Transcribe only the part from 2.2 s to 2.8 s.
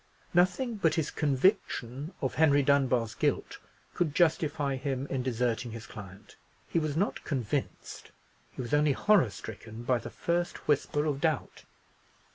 of Henry